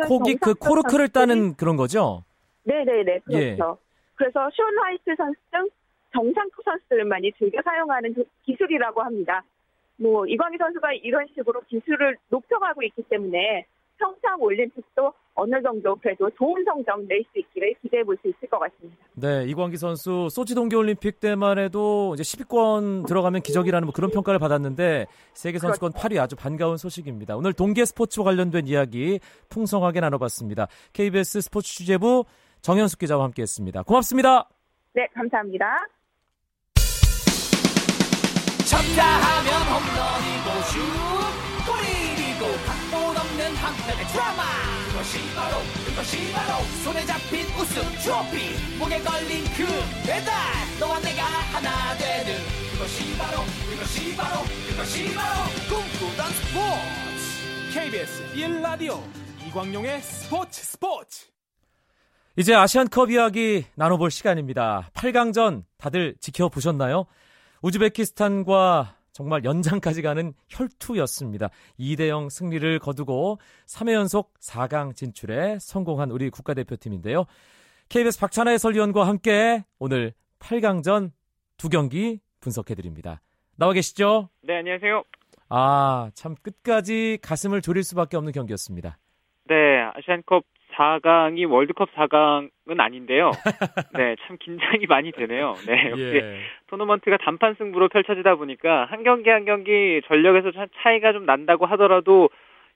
cork이 0.05 0.35
그 0.35 0.53
코르크를 0.53 1.07
따는 1.07 1.55
그런 1.55 1.77
거죠? 1.77 2.26
네네네 2.67 3.19
그렇죠. 3.19 3.39
예. 3.39 3.57
그래서 4.15 4.49
션 4.53 4.77
화이트 4.77 5.15
선수 5.15 5.39
등 5.51 5.69
정상 6.11 6.49
선수들만이 6.63 7.31
즐겨 7.37 7.61
사용하는 7.63 8.13
기술이라고 8.45 9.01
합니다. 9.01 9.43
뭐 9.97 10.25
이광희 10.27 10.57
선수가 10.57 10.93
이런 11.03 11.25
식으로 11.33 11.61
기술을 11.67 12.17
높여가고 12.29 12.83
있기 12.83 13.03
때문에 13.03 13.65
평창 13.99 14.39
올림픽도 14.39 15.11
어느 15.33 15.61
정도 15.63 15.95
그래도 15.95 16.29
좋은 16.31 16.63
성적 16.63 17.01
낼 17.05 17.23
수 17.31 17.39
있기를 17.39 17.73
기대해 17.81 18.03
볼 18.03 18.15
수 18.21 18.27
있을 18.27 18.47
것 18.47 18.59
같습니다. 18.59 18.97
네, 19.15 19.45
이광기 19.47 19.77
선수 19.77 20.27
소치 20.29 20.53
동계올림픽 20.53 21.19
때만 21.19 21.57
해도 21.57 22.13
이제 22.13 22.21
10위권 22.23 23.07
들어가면 23.07 23.41
기적이라는 23.41 23.85
뭐 23.85 23.93
그런 23.93 24.11
평가를 24.11 24.39
받았는데 24.39 25.07
세계 25.33 25.57
선수권 25.57 25.93
그렇죠. 25.93 26.07
8위 26.09 26.19
아주 26.21 26.35
반가운 26.35 26.77
소식입니다. 26.77 27.35
오늘 27.37 27.53
동계 27.53 27.85
스포츠와 27.85 28.25
관련된 28.25 28.67
이야기 28.67 29.19
풍성하게 29.49 29.99
나눠봤습니다. 30.01 30.67
KBS 30.93 31.41
스포츠 31.41 31.73
취재부 31.73 32.25
정현숙 32.67 32.99
기자와 32.99 33.23
함께했습니다. 33.23 33.83
고맙습니다. 33.83 34.49
네, 34.93 35.07
감사합니다. 35.15 35.87
쳤다 38.67 39.03
하면 39.23 39.53
홈런이고 39.71 40.47
슛 40.67 40.75
골이고 41.63 42.43
각본 42.67 43.15
없는 43.15 43.55
한편의 43.55 44.05
드라마. 44.11 44.43
그것이 44.91 45.33
바로 45.33 45.55
그것이 45.85 46.33
바로 46.33 46.59
손에 46.83 47.05
잡힌 47.05 47.45
우승 47.55 47.81
트로피. 48.03 48.77
목에 48.77 48.99
걸린 48.99 49.45
그 49.55 49.63
배달. 50.05 50.35
너와 50.77 50.99
내가 50.99 51.23
하나 51.23 51.95
되는 51.95 52.35
그것이 52.73 53.17
바로 53.17 53.43
그것이 53.71 54.13
바로 54.17 54.43
그것이 54.67 55.15
바로 55.15 55.47
꿈꾸던 55.71 56.21
스포츠. 56.35 57.79
KBS 57.79 58.35
1라디오. 58.35 58.99
이광용의 59.47 60.01
스포츠 60.01 60.65
스포츠 60.65 61.36
이제 62.39 62.53
아시안컵 62.53 63.09
이야기 63.09 63.65
나눠볼 63.75 64.11
시간입니다. 64.11 64.91
8강전 64.93 65.63
다들 65.79 66.13
지켜보셨나요? 66.19 67.05
우즈베키스탄과 67.63 68.93
정말 69.11 69.43
연장까지 69.43 70.03
가는 70.03 70.33
혈투였습니다. 70.47 71.49
2대0 71.79 72.29
승리를 72.29 72.77
거두고 72.77 73.39
3회 73.65 73.93
연속 73.93 74.35
4강 74.35 74.95
진출에 74.95 75.57
성공한 75.59 76.11
우리 76.11 76.29
국가대표팀인데요. 76.29 77.25
KBS 77.89 78.19
박찬하 78.19 78.51
해설위원과 78.51 79.07
함께 79.07 79.63
오늘 79.79 80.13
8강전 80.37 81.09
두 81.57 81.69
경기 81.69 82.19
분석해드립니다. 82.39 83.19
나와 83.55 83.73
계시죠? 83.73 84.29
네, 84.43 84.57
안녕하세요. 84.57 85.03
아, 85.49 86.11
참 86.13 86.35
끝까지 86.43 87.17
가슴을 87.23 87.63
졸일 87.63 87.83
수밖에 87.83 88.15
없는 88.15 88.31
경기였습니다. 88.31 88.99
네, 89.47 89.55
아시안컵 89.95 90.43
4강이 90.77 91.49
월드컵 91.49 91.91
4강은 91.93 92.79
아닌데요. 92.79 93.31
네, 93.97 94.15
참 94.21 94.37
긴장이 94.39 94.85
많이 94.87 95.11
되네요. 95.11 95.55
네, 95.65 95.89
역시 95.89 96.03
예. 96.03 96.39
토너먼트가 96.67 97.17
단판 97.17 97.55
승부로 97.55 97.89
펼쳐지다 97.89 98.35
보니까 98.35 98.85
한 98.85 99.03
경기 99.03 99.29
한 99.29 99.45
경기 99.45 100.01
전력에서 100.07 100.51
차이가 100.81 101.13
좀 101.13 101.25
난다고 101.25 101.65
하더라도 101.65 102.29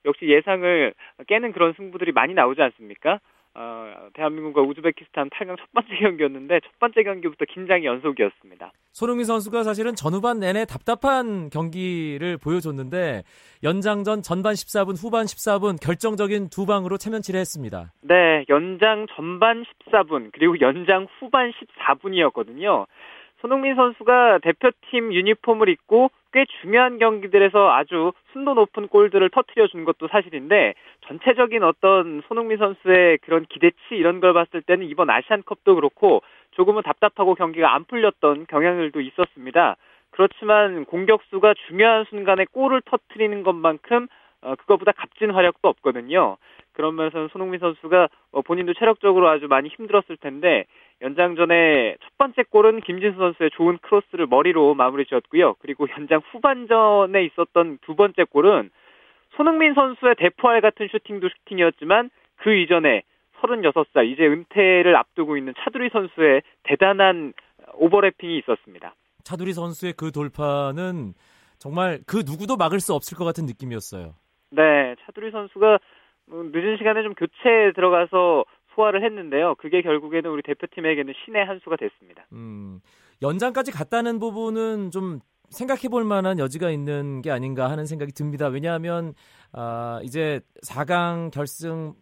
역시 0.04 0.26
예상을 0.26 0.94
깨는 1.28 1.52
그런 1.52 1.72
승부들이 1.74 2.12
많이 2.12 2.34
나오지 2.34 2.60
않습니까? 2.60 3.20
어, 3.54 4.08
대한민국과 4.14 4.62
우즈베키스탄 4.62 5.28
8강 5.28 5.58
첫 5.58 5.72
번째 5.72 5.94
경기였는데 5.96 6.60
첫 6.60 6.78
번째 6.78 7.02
경기부터 7.02 7.44
긴장이 7.44 7.84
연속이었습니다. 7.84 8.72
손흥민 8.92 9.26
선수가 9.26 9.62
사실은 9.62 9.94
전후반 9.94 10.40
내내 10.40 10.64
답답한 10.64 11.50
경기를 11.50 12.38
보여줬는데 12.38 13.22
연장전 13.62 14.22
전반 14.22 14.54
14분, 14.54 14.96
후반 15.02 15.26
14분 15.26 15.78
결정적인 15.82 16.48
두 16.48 16.64
방으로 16.64 16.96
체면치를 16.96 17.38
했습니다. 17.40 17.92
네, 18.02 18.44
연장 18.48 19.06
전반 19.14 19.64
14분 19.64 20.30
그리고 20.32 20.58
연장 20.60 21.06
후반 21.18 21.52
14분이었거든요. 21.52 22.86
손흥민 23.42 23.74
선수가 23.74 24.38
대표팀 24.38 25.12
유니폼을 25.12 25.68
입고 25.68 26.10
꽤 26.32 26.46
중요한 26.60 26.98
경기들에서 26.98 27.72
아주 27.72 28.12
순도 28.32 28.54
높은 28.54 28.88
골들을 28.88 29.28
터트려 29.30 29.66
준 29.68 29.84
것도 29.84 30.08
사실인데 30.08 30.74
전체적인 31.06 31.62
어떤 31.62 32.22
손흥민 32.26 32.58
선수의 32.58 33.18
그런 33.18 33.44
기대치 33.44 33.76
이런 33.90 34.20
걸 34.20 34.32
봤을 34.32 34.62
때는 34.62 34.86
이번 34.88 35.10
아시안컵도 35.10 35.74
그렇고 35.74 36.22
조금은 36.52 36.82
답답하고 36.82 37.34
경기가 37.34 37.74
안 37.74 37.84
풀렸던 37.84 38.46
경향들도 38.48 39.00
있었습니다. 39.00 39.76
그렇지만 40.10 40.84
공격수가 40.86 41.54
중요한 41.68 42.04
순간에 42.08 42.44
골을 42.50 42.82
터트리는 42.82 43.42
것만큼 43.42 44.08
어, 44.42 44.54
그거보다 44.56 44.92
값진 44.92 45.30
활약도 45.30 45.68
없거든요. 45.68 46.36
그런 46.72 46.96
면에서는 46.96 47.28
손흥민 47.28 47.60
선수가 47.60 48.08
어, 48.32 48.42
본인도 48.42 48.74
체력적으로 48.74 49.28
아주 49.28 49.46
많이 49.48 49.68
힘들었을 49.68 50.16
텐데 50.20 50.64
연장전에 51.02 51.96
첫 52.00 52.18
번째 52.18 52.44
골은 52.48 52.80
김진수 52.80 53.18
선수의 53.18 53.50
좋은 53.54 53.78
크로스를 53.78 54.26
머리로 54.28 54.74
마무리 54.74 55.04
지었고요. 55.04 55.54
그리고 55.58 55.86
연장 55.98 56.22
후반전에 56.30 57.24
있었던 57.24 57.78
두 57.82 57.96
번째 57.96 58.24
골은 58.24 58.70
손흥민 59.36 59.74
선수의 59.74 60.14
대포알 60.16 60.60
같은 60.60 60.88
슈팅도 60.90 61.28
슈팅이었지만 61.28 62.10
그 62.36 62.54
이전에 62.54 63.02
36살 63.40 64.06
이제 64.06 64.24
은퇴를 64.24 64.94
앞두고 64.96 65.36
있는 65.36 65.52
차두리 65.58 65.90
선수의 65.90 66.42
대단한 66.62 67.32
오버래핑이 67.74 68.38
있었습니다. 68.38 68.94
차두리 69.24 69.52
선수의 69.52 69.94
그 69.96 70.12
돌파는 70.12 71.14
정말 71.58 72.00
그 72.06 72.22
누구도 72.24 72.56
막을 72.56 72.78
수 72.80 72.94
없을 72.94 73.16
것 73.16 73.24
같은 73.24 73.46
느낌이었어요. 73.46 74.14
네, 74.50 74.94
차두리 75.04 75.30
선수가 75.30 75.78
뭐 76.26 76.44
늦은 76.52 76.76
시간에 76.76 77.02
좀 77.02 77.14
교체에 77.14 77.72
들어가서 77.72 78.44
소화를 78.74 79.04
했는데요. 79.04 79.54
그게 79.56 79.82
결국에는 79.82 80.30
우리 80.30 80.42
대표팀에게는 80.42 81.14
신의 81.24 81.44
한 81.44 81.60
수가 81.62 81.76
됐습니다. 81.76 82.26
음, 82.32 82.80
연장까지 83.22 83.70
갔다는 83.72 84.18
부분은 84.18 84.90
좀 84.90 85.20
생각해 85.50 85.88
볼 85.90 86.04
만한 86.04 86.38
여지가 86.38 86.70
있는 86.70 87.22
게 87.22 87.30
아닌가 87.30 87.70
하는 87.70 87.86
생각이 87.86 88.12
듭니다. 88.12 88.48
왜냐하면 88.48 89.14
아, 89.52 90.00
이제 90.02 90.40
4강 90.66 91.30
결승 91.30 91.94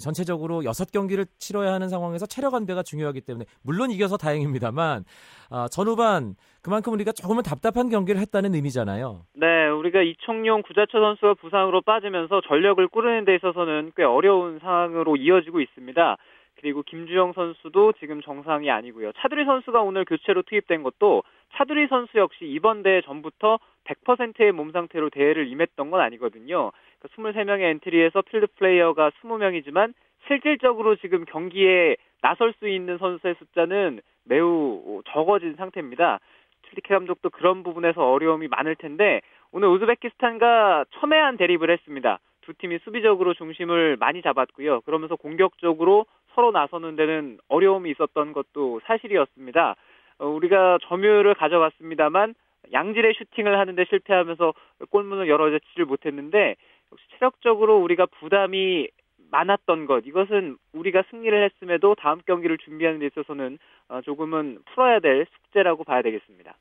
전체적으로 0.00 0.62
6경기를 0.62 1.26
치러야 1.38 1.72
하는 1.72 1.88
상황에서 1.88 2.26
체력 2.26 2.54
안배가 2.54 2.82
중요하기 2.82 3.22
때문에 3.22 3.44
물론 3.62 3.90
이겨서 3.90 4.16
다행입니다만 4.16 5.04
아, 5.50 5.68
전후반 5.68 6.34
그만큼 6.62 6.92
우리가 6.94 7.12
조금은 7.12 7.42
답답한 7.42 7.88
경기를 7.88 8.20
했다는 8.20 8.54
의미잖아요. 8.54 9.22
네, 9.34 9.68
우리가 9.68 10.02
이청용 10.02 10.62
구자철 10.62 11.00
선수가 11.00 11.34
부상으로 11.34 11.82
빠지면서 11.82 12.40
전력을 12.42 12.86
꾸르는 12.88 13.24
데 13.24 13.34
있어서는 13.36 13.92
꽤 13.96 14.02
어려운 14.02 14.58
상황으로 14.58 15.16
이어지고 15.16 15.60
있습니다. 15.60 16.16
그리고 16.56 16.82
김주영 16.82 17.34
선수도 17.34 17.92
지금 18.00 18.22
정상이 18.22 18.70
아니고요. 18.70 19.12
차두리 19.18 19.44
선수가 19.44 19.82
오늘 19.82 20.04
교체로 20.04 20.42
투입된 20.42 20.82
것도 20.82 21.22
차두리 21.54 21.86
선수 21.88 22.18
역시 22.18 22.44
이번 22.46 22.82
대회 22.82 23.02
전부터 23.02 23.58
100%의 23.84 24.52
몸 24.52 24.72
상태로 24.72 25.10
대회를 25.10 25.48
임했던 25.48 25.90
건 25.90 26.00
아니거든요. 26.00 26.72
그러니까 27.06 27.42
23명의 27.42 27.62
엔트리에서 27.62 28.22
필드 28.22 28.46
플레이어가 28.56 29.10
20명이지만 29.10 29.94
실질적으로 30.26 30.96
지금 30.96 31.24
경기에 31.24 31.96
나설 32.22 32.52
수 32.58 32.68
있는 32.68 32.98
선수의 32.98 33.36
숫자는 33.38 34.00
매우 34.24 35.02
적어진 35.06 35.54
상태입니다. 35.56 36.18
틸리케 36.62 36.94
감독도 36.94 37.30
그런 37.30 37.62
부분에서 37.62 38.10
어려움이 38.10 38.48
많을 38.48 38.74
텐데 38.74 39.20
오늘 39.52 39.68
우즈베키스탄과 39.68 40.86
첨예한 40.98 41.36
대립을 41.36 41.70
했습니다. 41.70 42.18
두 42.42 42.54
팀이 42.54 42.78
수비적으로 42.84 43.34
중심을 43.34 43.96
많이 43.98 44.22
잡았고요. 44.22 44.80
그러면서 44.82 45.16
공격적으로 45.16 46.06
서로 46.34 46.50
나서는 46.50 46.96
데는 46.96 47.38
어려움이 47.48 47.90
있었던 47.90 48.32
것도 48.32 48.80
사실이었습니다. 48.84 49.74
어, 50.18 50.26
우리가 50.26 50.78
점유율을 50.82 51.34
가져갔습니다만 51.34 52.34
양질의 52.72 53.14
슈팅을 53.14 53.58
하는데 53.58 53.84
실패하면서 53.84 54.54
골문을 54.90 55.28
열어지지를 55.28 55.86
못했는데 55.86 56.56
역시 56.92 57.04
체력적으로 57.18 57.78
우리가 57.78 58.06
부담이 58.20 58.88
많았던 59.30 59.86
것 59.86 60.06
이것은 60.06 60.56
우리가 60.72 61.02
승리를 61.10 61.50
했음에도 61.50 61.94
다음 61.96 62.20
경기를 62.26 62.58
준비하는 62.58 63.00
데 63.00 63.06
있어서는 63.06 63.58
어, 63.88 64.00
조금은 64.02 64.58
풀어야 64.66 65.00
될 65.00 65.26
숙제라고 65.32 65.84
봐야 65.84 66.02
되겠습니다. 66.02 66.54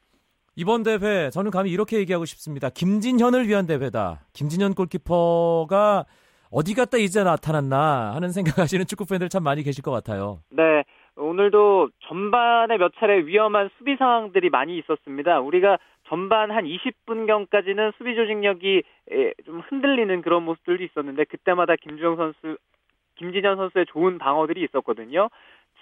이번 0.55 0.84
대회 0.84 1.29
저는 1.29 1.51
감히 1.51 1.70
이렇게 1.72 1.98
얘기하고 1.98 2.25
싶습니다. 2.25 2.70
김진현을 2.70 3.48
위한 3.48 3.67
대회다. 3.67 4.22
김진현 4.34 4.74
골키퍼가 4.74 6.05
어디 6.50 6.74
갔다 6.74 6.98
이제 6.98 7.24
나타났나 7.24 8.13
하는 8.15 8.29
생각하시는 8.32 8.86
축구 8.86 9.05
팬들 9.05 9.27
참 9.29 9.44
많이 9.44 9.63
계실 9.63 9.84
것 9.84 9.91
같아요. 9.91 10.39
네. 10.50 10.84
오늘도 11.17 11.89
전반에 12.08 12.77
몇 12.77 12.91
차례 13.00 13.25
위험한 13.25 13.70
수비 13.77 13.96
상황들이 13.96 14.50
많이 14.50 14.77
있었습니다. 14.77 15.39
우리가 15.39 15.77
전반 16.08 16.52
한 16.52 16.66
20분경까지는 16.66 17.94
수비 17.98 18.16
조직력이 18.16 18.84
좀 19.46 19.60
흔들리는 19.60 20.22
그런 20.22 20.44
모습들도 20.44 20.84
있었는데 20.84 21.26
그때마다 21.26 21.76
김주영 21.76 22.16
선수, 22.16 22.58
김진현 23.16 23.58
선수의 23.58 23.86
좋은 23.88 24.18
방어들이 24.18 24.62
있었거든요. 24.64 25.29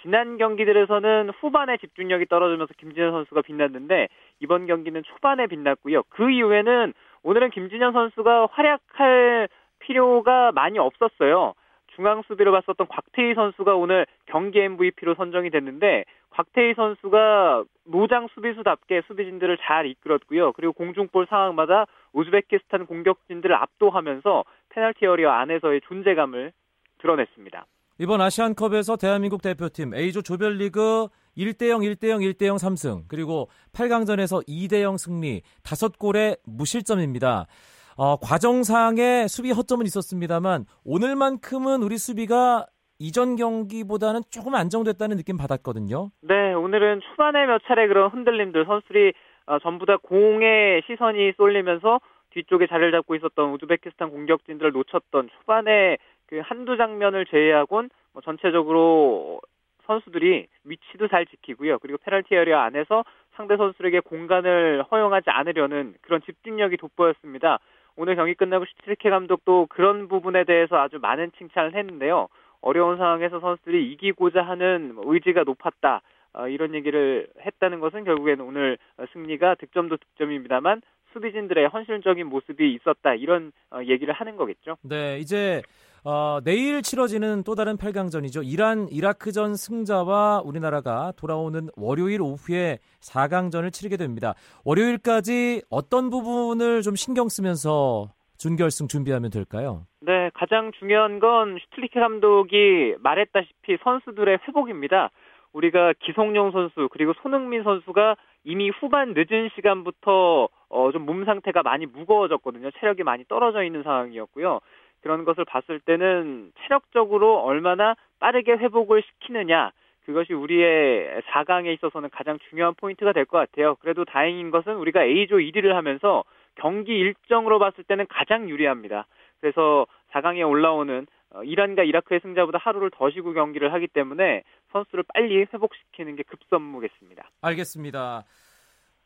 지난 0.02 0.38
경기들에서는 0.38 1.32
후반에 1.40 1.78
집중력이 1.78 2.26
떨어지면서 2.26 2.74
김진현 2.78 3.12
선수가 3.12 3.42
빛났는데 3.42 4.10
이번 4.40 4.66
경기는 4.66 5.02
초반에 5.04 5.48
빛났고요. 5.48 6.04
그 6.10 6.30
이후에는 6.30 6.94
오늘은 7.24 7.50
김진현 7.52 7.94
선수가 7.94 8.48
활약할 8.52 9.48
필요가 9.80 10.52
많이 10.52 10.78
없었어요. 10.80 11.54
중앙 11.96 12.22
수비를 12.24 12.52
봤었던 12.52 12.88
곽태희 12.88 13.36
선수가 13.36 13.76
오늘 13.76 14.06
경기 14.26 14.60
MVP로 14.60 15.16
선정이 15.16 15.52
됐는데 15.52 16.06
곽태희 16.36 16.74
선수가 16.76 17.64
노장 17.86 18.28
수비수답게 18.34 19.04
수비진들을 19.08 19.58
잘 19.62 19.86
이끌었고요. 19.86 20.54
그리고 20.54 20.74
공중볼 20.74 21.28
상황마다 21.30 21.86
우즈베키스탄 22.14 22.86
공격진들을 22.88 23.56
압도하면서 23.56 24.44
페널티 24.70 25.06
어리어 25.06 25.30
안에서의 25.30 25.82
존재감을 25.88 26.52
드러냈습니다. 27.00 27.66
이번 28.00 28.22
아시안컵에서 28.22 28.96
대한민국 28.98 29.42
대표팀 29.42 29.94
A조 29.94 30.24
조별리그 30.24 31.08
1대0, 31.38 31.82
1대0, 31.96 32.34
1대0 32.34 32.56
3승, 32.56 33.04
그리고 33.08 33.50
8강전에서 33.74 34.48
2대0 34.48 34.98
승리, 34.98 35.42
5골의 35.64 36.40
무실점입니다. 36.46 37.48
어, 37.96 38.18
과정상의 38.18 39.30
수비 39.30 39.52
허점은 39.52 39.86
있었습니다만 39.86 40.66
오늘만큼은 40.84 41.84
우리 41.84 41.98
수비가 41.98 42.66
이전 43.00 43.36
경기보다는 43.36 44.22
조금 44.30 44.56
안정됐다는 44.56 45.18
느낌 45.18 45.38
받았거든요. 45.38 46.10
네, 46.22 46.54
오늘은 46.54 47.02
초반에 47.02 47.46
몇 47.46 47.62
차례 47.66 47.88
그런 47.88 48.10
흔들림들 48.10 48.66
선수들이 48.66 49.14
어, 49.46 49.60
전부 49.60 49.86
다 49.86 49.98
공에 49.98 50.82
시선이 50.88 51.34
쏠리면서 51.38 52.00
뒤쪽에 52.32 52.68
자리를 52.68 52.92
잡고 52.92 53.16
있었던 53.16 53.54
우즈베키스탄 53.54 54.10
공격진들을 54.10 54.72
놓쳤던 54.72 55.30
초반에 55.30 55.98
그 56.28 56.42
한두 56.44 56.78
장면을 56.78 57.26
제외하곤 57.26 57.90
뭐 58.14 58.22
전체적으로 58.22 59.42
선수들이 59.86 60.48
위치도 60.64 61.10
잘 61.10 61.26
지키고요. 61.26 61.80
그리고 61.80 61.98
페널티 61.98 62.34
에리어 62.34 62.58
안에서 62.58 63.04
상대 63.36 63.58
선수에게 63.58 64.00
공간을 64.00 64.84
허용하지 64.90 65.30
않으려는 65.30 65.96
그런 66.02 66.22
집중력이 66.22 66.78
돋보였습니다. 66.78 67.60
오늘 67.96 68.16
경기 68.16 68.34
끝나고 68.34 68.66
슈틸리케 68.66 69.10
감독도 69.10 69.68
그런 69.70 70.08
부분에 70.08 70.46
대해서 70.46 70.78
아주 70.78 70.98
많은 71.00 71.32
칭찬을 71.38 71.76
했는데요. 71.76 72.28
어려운 72.64 72.98
상황에서 72.98 73.40
선수들이 73.40 73.92
이기고자 73.92 74.42
하는 74.42 74.96
의지가 75.04 75.44
높았다. 75.44 76.02
어, 76.36 76.48
이런 76.48 76.74
얘기를 76.74 77.28
했다는 77.46 77.80
것은 77.80 78.06
결국에는 78.06 78.44
오늘 78.44 78.78
승리가 79.14 79.56
득점도 79.56 79.98
득점입니다만 79.98 80.82
수비진들의 81.14 81.68
헌신적인 81.68 82.26
모습이 82.26 82.74
있었다 82.74 83.14
이런 83.14 83.52
어, 83.70 83.82
얘기를 83.84 84.14
하는 84.14 84.36
거겠죠. 84.36 84.78
네, 84.82 85.20
이제 85.20 85.62
어, 86.04 86.40
내일 86.44 86.82
치러지는 86.82 87.44
또 87.44 87.54
다른 87.54 87.78
8강전이죠. 87.78 88.42
이란 88.44 88.88
이라크전 88.90 89.56
승자와 89.56 90.42
우리나라가 90.44 91.14
돌아오는 91.16 91.70
월요일 91.76 92.22
오후에 92.22 92.80
4강전을 93.00 93.72
치르게 93.72 93.98
됩니다. 93.98 94.34
월요일까지 94.66 95.62
어떤 95.70 96.10
부분을 96.10 96.82
좀 96.82 96.96
신경 96.96 97.30
쓰면서 97.30 98.10
준결승 98.44 98.90
준비하면 98.90 99.32
될까요? 99.32 99.86
네, 100.02 100.30
가장 100.34 100.74
중요한 100.74 101.20
건 101.20 101.58
슈틀리케 101.60 101.98
감독이 101.98 102.94
말했다시피 103.00 103.78
선수들의 103.82 104.40
회복입니다. 104.46 105.12
우리가 105.54 105.94
기성용 106.00 106.52
선수 106.52 106.90
그리고 106.92 107.14
손흥민 107.22 107.64
선수가 107.64 108.18
이미 108.44 108.70
후반 108.70 109.14
늦은 109.16 109.50
시간부터 109.56 110.50
어, 110.70 110.92
좀 110.92 111.06
몸 111.06 111.24
상태가 111.24 111.64
많이 111.64 111.86
무거워졌거든요. 111.86 112.72
체력이 112.80 113.04
많이 113.04 113.24
떨어져 113.30 113.64
있는 113.64 113.82
상황이었고요. 113.84 114.60
그런 115.02 115.24
것을 115.24 115.46
봤을 115.46 115.80
때는 115.80 116.52
체력적으로 116.64 117.40
얼마나 117.44 117.96
빠르게 118.20 118.52
회복을 118.54 119.04
시키느냐 119.04 119.72
그것이 120.06 120.34
우리의 120.34 121.22
4강에 121.32 121.74
있어서는 121.76 122.10
가장 122.12 122.38
중요한 122.50 122.74
포인트가 122.74 123.14
될 123.14 123.24
것 123.24 123.38
같아요. 123.38 123.76
그래도 123.80 124.04
다행인 124.04 124.52
것은 124.52 124.76
우리가 124.76 125.06
A조 125.06 125.38
1위를 125.38 125.70
하면서 125.70 126.26
경기 126.56 126.94
일정으로 126.94 127.60
봤을 127.60 127.84
때는 127.84 128.06
가장 128.10 128.50
유리합니다. 128.50 129.08
그래서 129.40 129.86
4강에 130.12 130.48
올라오는 130.48 131.08
어, 131.32 131.44
이란과 131.44 131.84
이라크의 131.84 132.20
승자보다 132.22 132.60
하루를 132.60 132.92
더 132.92 133.10
쉬고 133.10 133.34
경기를 133.34 133.74
하기 133.74 133.88
때문에 133.88 134.44
선수를 134.72 135.04
빨리 135.14 135.46
회복시키는 135.54 136.16
게 136.16 136.24
급선무겠습니다. 136.24 137.30
알겠습니다. 137.42 138.24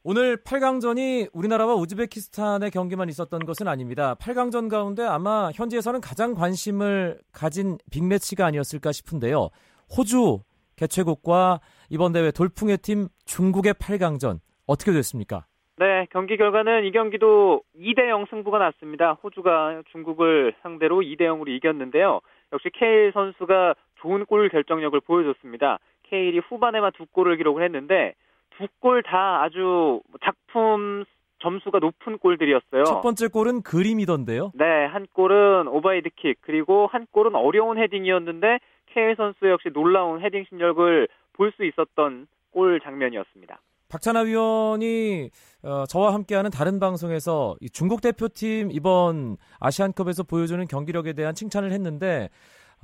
오늘 0.04 0.38
8강전이 0.38 1.30
우리나라와 1.34 1.76
우즈베키스탄의 1.76 2.72
경기만 2.72 3.10
있었던 3.10 3.46
것은 3.46 3.68
아닙니다. 3.68 4.16
8강전 4.16 4.70
가운데 4.70 5.04
아마 5.04 5.52
현지에서는 5.54 6.00
가장 6.02 6.34
관심을 6.34 7.20
가진 7.34 7.78
빅매치가 7.92 8.46
아니었을까 8.46 8.92
싶은데요. 8.92 9.50
호주 9.98 10.44
개최국과 10.78 11.60
이번 11.90 12.14
대회 12.14 12.32
돌풍의 12.32 12.78
팀 12.78 13.08
중국의 13.26 13.74
8강전 13.74 14.40
어떻게 14.66 14.92
됐습니까? 14.94 15.46
네, 15.80 16.08
경기 16.12 16.38
결과는 16.38 16.86
이 16.86 16.92
경기도 16.92 17.62
2대 17.80 18.08
0 18.10 18.26
승부가 18.30 18.58
났습니다. 18.58 19.13
호주가 19.24 19.84
중국을 19.92 20.56
상대로 20.63 21.02
2대 21.02 21.22
0으로 21.22 21.48
이겼는데요. 21.50 22.20
역시 22.52 22.70
케일 22.74 23.12
선수가 23.13 23.76
좋은 24.02 24.26
골 24.26 24.50
결정력을 24.50 25.00
보여줬습니다. 25.02 25.78
케일이 26.04 26.40
후반에만 26.40 26.94
두 26.96 27.06
골을 27.06 27.38
기록을 27.38 27.63
했는데 27.63 28.13
두 28.58 28.68
골 28.80 29.04
다 29.04 29.44
아주 29.44 30.02
작품 30.24 31.04
점수가 31.40 31.78
높은 31.78 32.18
골들이었어요. 32.18 32.84
첫 32.86 33.02
번째 33.02 33.28
골은 33.28 33.62
그림이던데요. 33.62 34.52
네, 34.56 34.86
한 34.88 35.06
골은 35.13 35.68
오버헤드킥 35.68 36.40
그리고 36.42 36.88
한 36.88 37.06
골은 37.12 37.36
어려운 37.36 37.78
헤딩이었는데 37.78 38.58
케이 38.88 39.13
선수 39.16 39.48
역시 39.48 39.70
놀라운 39.72 40.22
헤딩 40.22 40.46
실력을 40.50 41.08
볼 41.34 41.52
수 41.52 41.63
있었던 41.66 42.26
골 42.52 42.80
장면이었습니다. 42.80 43.60
박찬하 43.89 44.21
위원이 44.21 45.30
어, 45.63 45.86
저와 45.86 46.13
함께하는 46.13 46.52
다른 46.52 46.80
방송에서 46.80 47.56
중국 47.73 48.02
대표팀 48.02 48.69
이번 48.71 49.38
아시안컵에서 49.60 50.23
보여주는 50.23 50.65
경기력에 50.67 51.13
대한 51.13 51.34
칭찬을 51.34 51.71
했는데 51.71 52.30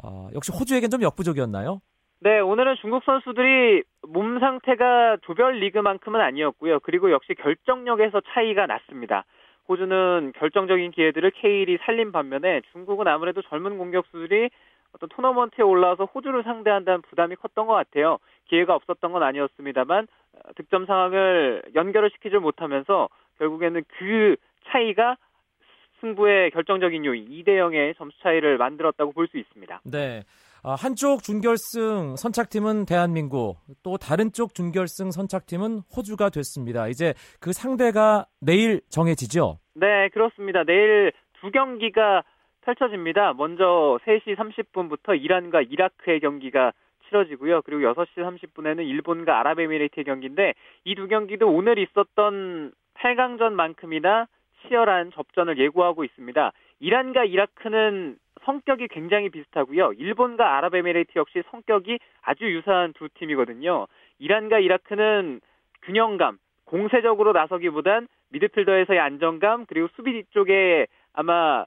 어, 0.04 0.30
역시 0.34 0.52
호주에겐 0.52 0.90
좀 0.90 1.02
역부족이었나요? 1.02 1.82
네, 2.22 2.40
오늘은 2.40 2.78
중국 2.80 3.04
선수들이 3.04 3.84
몸 4.08 4.40
상태가 4.40 5.18
조별 5.24 5.60
리그만큼은 5.60 6.22
아니었고요. 6.22 6.80
그리고 6.80 7.12
역시 7.12 7.34
결정력에서 7.34 8.22
차이가 8.34 8.66
났습니다. 8.66 9.26
호주는 9.68 10.32
결정적인 10.38 10.92
기회들을 10.92 11.32
케일이 11.32 11.78
살린 11.86 12.12
반면에 12.12 12.62
중국은 12.72 13.08
아무래도 13.08 13.42
젊은 13.42 13.78
공격수들이 13.78 14.50
어떤 14.94 15.10
토너먼트에 15.10 15.64
올라와서 15.64 16.06
호주를 16.06 16.44
상대한다는 16.44 17.02
부담이 17.02 17.36
컸던 17.36 17.68
것 17.68 17.74
같아요. 17.74 18.20
기회가 18.46 18.76
없었던 18.76 19.12
건 19.12 19.24
아니었습니다만 19.24 20.08
어, 20.34 20.54
득점 20.56 20.86
상황을 20.86 21.64
연결을 21.76 22.12
시키지 22.12 22.38
못하면서 22.38 23.10
결국에는 23.40 23.84
그 23.98 24.36
차이가 24.68 25.18
승부의 26.02 26.52
결정적인 26.52 27.06
요인 27.06 27.30
2대 27.30 27.50
0의 27.50 27.98
점수 27.98 28.20
차이를 28.22 28.58
만들었다고 28.58 29.14
볼 29.14 29.28
수 29.28 29.38
있습니다. 29.38 29.82
네. 29.86 30.24
아, 30.66 30.76
한쪽 30.76 31.24
준결승 31.24 32.16
선착팀은 32.16 32.86
대한민국, 32.86 33.58
또 33.84 33.98
다른 33.98 34.32
쪽 34.32 34.54
준결승 34.54 35.12
선착팀은 35.12 35.82
호주가 35.96 36.30
됐습니다. 36.30 36.88
이제 36.88 37.14
그 37.42 37.52
상대가 37.52 38.26
내일 38.40 38.82
정해지죠? 38.90 39.60
네, 39.76 40.08
그렇습니다. 40.10 40.64
내일 40.64 41.12
두 41.42 41.52
경기가 41.52 42.24
펼쳐집니다. 42.66 43.34
먼저 43.34 44.00
3시 44.06 44.36
30분부터 44.36 45.22
이란과 45.22 45.62
이라크의 45.62 46.20
경기가 46.20 46.72
치러지고요. 47.08 47.62
그리고 47.64 47.82
6시 47.94 48.16
30분에는 48.18 48.88
일본과 48.88 49.40
아랍에미레이트의 49.40 50.06
경기인데 50.06 50.54
이 50.86 50.96
두 50.96 51.08
경기도 51.08 51.50
오늘 51.50 51.78
있었던 51.78 52.72
8강전만큼이나 52.96 54.28
치열한 54.62 55.12
접전을 55.12 55.58
예고하고 55.58 56.04
있습니다. 56.04 56.52
이란과 56.80 57.26
이라크는 57.26 58.18
성격이 58.46 58.88
굉장히 58.90 59.30
비슷하고요. 59.30 59.94
일본과 59.94 60.58
아랍에미레이트 60.58 61.12
역시 61.16 61.44
성격이 61.52 62.00
아주 62.22 62.46
유사한 62.46 62.94
두 62.94 63.10
팀이거든요. 63.14 63.88
이란과 64.20 64.60
이라크는 64.60 65.42
균형감, 65.84 66.38
공세적으로 66.66 67.34
나서기보단 67.34 68.08
미드필더에서의 68.32 69.00
안정감 69.00 69.66
그리고 69.66 69.88
수비 69.96 70.24
쪽에 70.32 70.88
아마 71.14 71.62
음, 71.62 71.66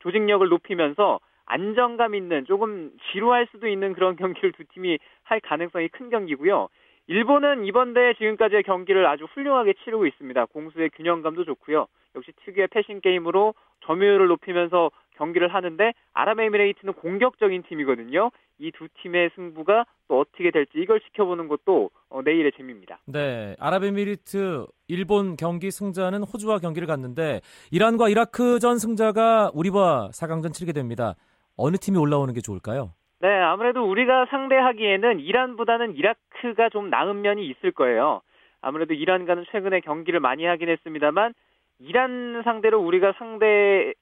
조직력을 0.00 0.48
높이면서 0.48 1.20
안정감 1.46 2.14
있는 2.14 2.44
조금 2.44 2.90
지루할 3.12 3.46
수도 3.50 3.68
있는 3.68 3.92
그런 3.92 4.16
경기를 4.42 4.52
두 4.52 4.64
팀이 4.64 4.98
할 5.22 5.40
가능성이 5.40 5.88
큰 5.88 6.10
경기고요. 6.10 6.68
일본은 7.08 7.64
이번 7.64 7.94
대회 7.94 8.14
지금까지의 8.14 8.64
경기를 8.64 9.06
아주 9.06 9.24
훌륭하게 9.24 9.74
치르고 9.84 10.06
있습니다. 10.06 10.46
공수의 10.46 10.90
균형감도 10.90 11.44
좋고요. 11.44 11.86
역시 12.16 12.32
특유의 12.44 12.68
패싱 12.68 13.00
게임으로 13.00 13.54
점유율을 13.84 14.26
높이면서 14.26 14.90
경기를 15.16 15.48
하는데 15.48 15.92
아랍에미레이트는 16.12 16.94
공격적인 16.94 17.64
팀이거든요. 17.68 18.30
이 18.58 18.70
두 18.72 18.88
팀의 19.02 19.30
승부가 19.34 19.84
또 20.08 20.20
어떻게 20.20 20.50
될지 20.50 20.72
이걸 20.76 21.00
지켜보는 21.00 21.48
것도 21.48 21.90
어, 22.08 22.22
내일의 22.22 22.52
재미입니다. 22.56 22.98
네, 23.06 23.54
아랍에미리트 23.58 24.66
일본 24.88 25.36
경기 25.36 25.70
승자는 25.70 26.22
호주와 26.22 26.58
경기를 26.58 26.86
갔는데 26.86 27.40
이란과 27.70 28.08
이라크전 28.08 28.78
승자가 28.78 29.50
우리와 29.54 30.08
4강전 30.12 30.52
치르게 30.52 30.72
됩니다. 30.72 31.14
어느 31.56 31.76
팀이 31.76 31.98
올라오는 31.98 32.32
게 32.34 32.40
좋을까요? 32.40 32.92
네, 33.20 33.28
아무래도 33.28 33.82
우리가 33.88 34.26
상대하기에는 34.30 35.20
이란보다는 35.20 35.96
이라크가 35.96 36.68
좀 36.70 36.90
나은 36.90 37.22
면이 37.22 37.46
있을 37.48 37.72
거예요. 37.72 38.20
아무래도 38.60 38.94
이란과는 38.94 39.44
최근에 39.52 39.80
경기를 39.80 40.20
많이 40.20 40.44
하긴 40.44 40.68
했습니다만 40.68 41.34
이란 41.78 42.42
상대로 42.44 42.80
우리가 42.80 43.12
상대를 43.18 43.94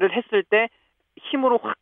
했을 0.00 0.42
때 0.44 0.68
힘으로 1.16 1.58
확 1.62 1.76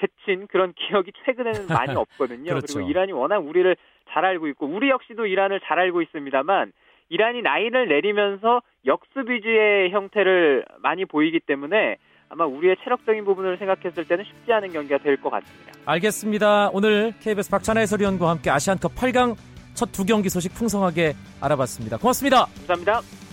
제친 0.00 0.46
그런 0.46 0.72
기억이 0.74 1.12
최근에는 1.24 1.66
많이 1.68 1.94
없거든요. 1.94 2.50
그렇죠. 2.54 2.74
그리고 2.74 2.88
이란이 2.90 3.12
워낙 3.12 3.38
우리를 3.38 3.76
잘 4.10 4.24
알고 4.24 4.46
있고 4.48 4.66
우리 4.66 4.88
역시도 4.90 5.26
이란을 5.26 5.60
잘 5.66 5.78
알고 5.78 6.00
있습니다만 6.02 6.72
이란이 7.08 7.42
라인을 7.42 7.88
내리면서 7.88 8.62
역습 8.86 9.28
위주의 9.28 9.90
형태를 9.90 10.64
많이 10.80 11.04
보이기 11.04 11.40
때문에 11.40 11.96
아마 12.28 12.44
우리의 12.46 12.76
체력적인 12.82 13.24
부분을 13.24 13.58
생각했을 13.58 14.06
때는 14.08 14.24
쉽지 14.24 14.52
않은 14.52 14.72
경기가 14.72 14.98
될 14.98 15.16
것 15.16 15.30
같습니다. 15.30 15.72
알겠습니다. 15.84 16.70
오늘 16.72 17.12
KBS 17.20 17.50
박찬하 17.50 17.80
해설위원과 17.80 18.28
함께 18.30 18.50
아시안컵 18.50 18.94
8강 18.94 19.36
첫 19.74 19.92
두 19.92 20.04
경기 20.06 20.28
소식 20.30 20.54
풍성하게 20.54 21.12
알아봤습니다. 21.40 21.98
고맙습니다. 21.98 22.46
감사합니다. 22.66 23.25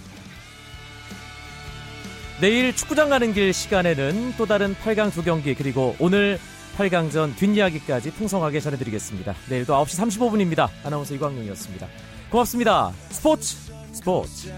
내일 2.44 2.76
축구장 2.76 3.08
가는 3.08 3.32
길 3.32 3.54
시간에는 3.54 4.34
또 4.38 4.46
다른 4.46 4.76
8강 4.76 5.14
두 5.14 5.24
경기 5.24 5.56
그리고 5.56 5.96
오늘 5.98 6.38
8강전 6.78 7.38
뒷이야기까지 7.38 8.12
풍성하게 8.12 8.60
전해드리겠습니다. 8.60 9.34
내일도 9.48 9.74
9시 9.74 10.20
35분입니다. 10.20 10.68
아나운서 10.84 11.14
이광용이었습니다. 11.14 11.88
고맙습니다. 12.30 12.92
스포츠 13.12 13.56
스포츠. 13.94 14.52